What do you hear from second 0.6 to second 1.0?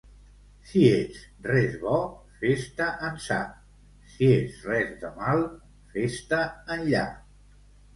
Si